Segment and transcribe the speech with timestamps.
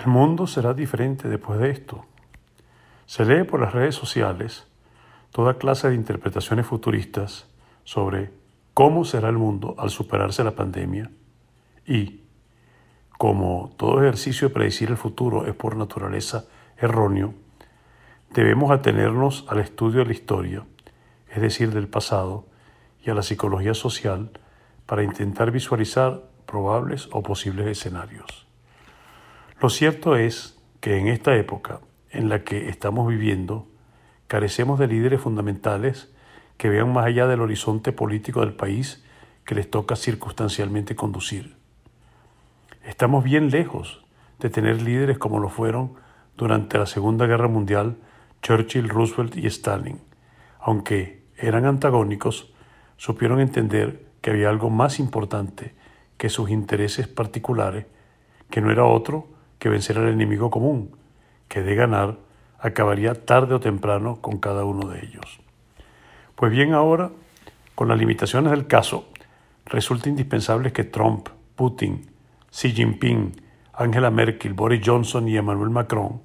[0.00, 2.06] El mundo será diferente después de esto.
[3.04, 4.66] Se lee por las redes sociales
[5.30, 7.46] toda clase de interpretaciones futuristas
[7.84, 8.30] sobre
[8.72, 11.10] cómo será el mundo al superarse la pandemia
[11.86, 12.22] y,
[13.18, 16.46] como todo ejercicio de predecir el futuro es por naturaleza
[16.78, 17.34] erróneo,
[18.32, 20.64] debemos atenernos al estudio de la historia,
[21.28, 22.46] es decir, del pasado,
[23.04, 24.30] y a la psicología social
[24.86, 28.49] para intentar visualizar probables o posibles escenarios.
[29.60, 31.80] Lo cierto es que en esta época
[32.10, 33.68] en la que estamos viviendo,
[34.26, 36.10] carecemos de líderes fundamentales
[36.56, 39.04] que vean más allá del horizonte político del país
[39.44, 41.56] que les toca circunstancialmente conducir.
[42.86, 44.02] Estamos bien lejos
[44.38, 45.92] de tener líderes como lo fueron
[46.38, 47.98] durante la Segunda Guerra Mundial
[48.40, 50.00] Churchill, Roosevelt y Stalin.
[50.58, 52.50] Aunque eran antagónicos,
[52.96, 55.74] supieron entender que había algo más importante
[56.16, 57.84] que sus intereses particulares,
[58.48, 59.29] que no era otro
[59.60, 60.96] que vencer al enemigo común,
[61.46, 62.16] que de ganar
[62.58, 65.40] acabaría tarde o temprano con cada uno de ellos.
[66.34, 67.12] Pues bien, ahora,
[67.76, 69.06] con las limitaciones del caso,
[69.66, 72.10] resulta indispensable que Trump, Putin,
[72.50, 73.40] Xi Jinping,
[73.74, 76.22] Angela Merkel, Boris Johnson y Emmanuel Macron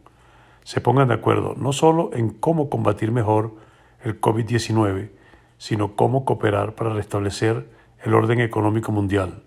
[0.64, 3.56] se pongan de acuerdo no solo en cómo combatir mejor
[4.04, 5.12] el COVID-19,
[5.58, 7.70] sino cómo cooperar para restablecer
[8.04, 9.44] el orden económico mundial,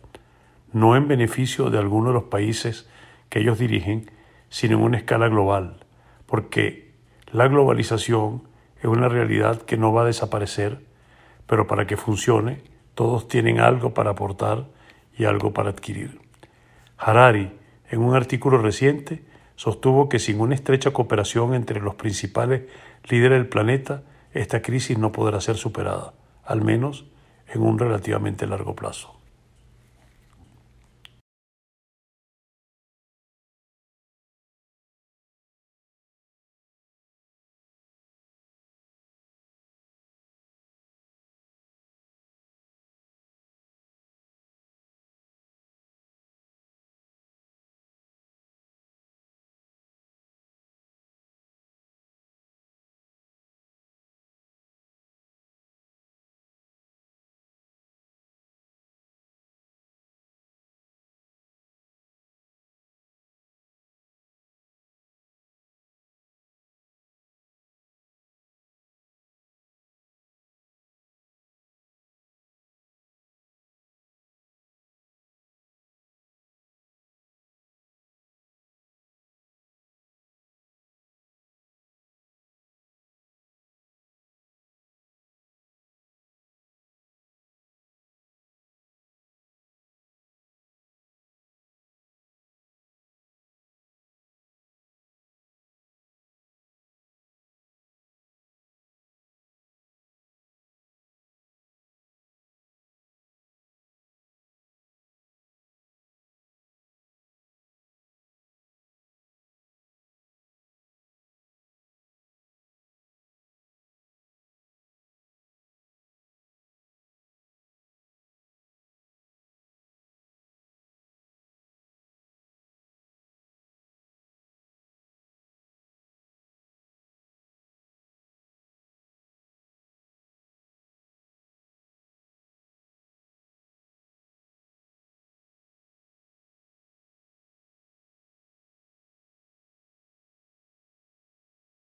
[0.72, 2.88] no en beneficio de alguno de los países
[3.28, 4.10] que ellos dirigen,
[4.48, 5.84] sino en una escala global,
[6.26, 6.92] porque
[7.32, 8.48] la globalización
[8.78, 10.84] es una realidad que no va a desaparecer,
[11.46, 12.62] pero para que funcione,
[12.94, 14.66] todos tienen algo para aportar
[15.16, 16.20] y algo para adquirir.
[16.96, 17.52] Harari,
[17.90, 19.24] en un artículo reciente,
[19.56, 22.62] sostuvo que sin una estrecha cooperación entre los principales
[23.08, 27.06] líderes del planeta, esta crisis no podrá ser superada, al menos
[27.48, 29.17] en un relativamente largo plazo.